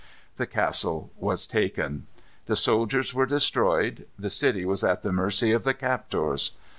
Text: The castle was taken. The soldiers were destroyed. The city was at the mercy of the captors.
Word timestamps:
The 0.37 0.47
castle 0.47 1.11
was 1.15 1.45
taken. 1.45 2.07
The 2.47 2.55
soldiers 2.55 3.13
were 3.13 3.27
destroyed. 3.27 4.07
The 4.17 4.31
city 4.31 4.65
was 4.65 4.83
at 4.83 5.03
the 5.03 5.11
mercy 5.11 5.51
of 5.51 5.63
the 5.63 5.75
captors. 5.75 6.57